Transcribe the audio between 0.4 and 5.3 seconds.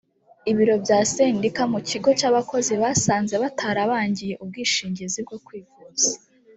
ibiro bya sendika mu kigo cya bakozi basanze batarabangiye ubwishingizi